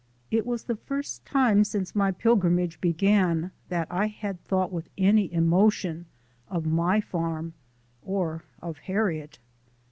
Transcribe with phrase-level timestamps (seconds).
[0.31, 5.31] It was the first time since my pilgrimage began that I had thought with any
[5.31, 6.07] emotion
[6.47, 7.53] of my farm
[8.01, 9.37] or of Harriet.